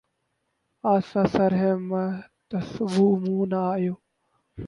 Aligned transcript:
آشفتہ 0.83 1.23
سر 1.33 1.51
ہیں 1.61 1.75
محتسبو 1.89 3.07
منہ 3.21 3.45
نہ 3.51 3.59
آئیو 3.73 3.93